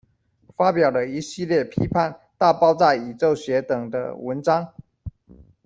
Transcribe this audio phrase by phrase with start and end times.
[0.55, 4.67] 发表了一系列批判大爆炸宇宙学等的文章。